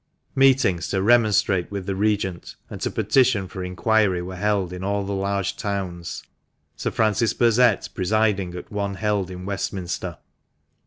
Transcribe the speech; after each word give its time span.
Meetings 0.33 0.87
to 0.87 0.99
remonstrate 0.99 1.69
with 1.69 1.85
the 1.85 1.93
Regent 1.95 2.55
and 2.71 2.81
to 2.81 2.89
petition 2.89 3.47
for 3.47 3.63
inquiry 3.63 4.19
were 4.23 4.35
held 4.35 4.73
in 4.73 4.83
all 4.83 5.05
the 5.05 5.13
large 5.13 5.55
towns, 5.55 6.23
Sir 6.75 6.89
Francis 6.89 7.35
Burdett 7.35 7.87
presiding 7.93 8.55
at 8.55 8.71
one 8.71 8.95
held 8.95 9.29
in 9.29 9.45
Westminster. 9.45 10.17